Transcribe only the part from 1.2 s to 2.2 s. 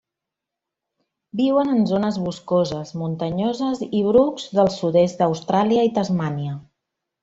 Viuen en zones